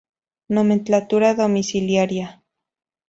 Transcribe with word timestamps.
Nomenclatura 0.55 1.29
domiciliaria. 1.35 2.27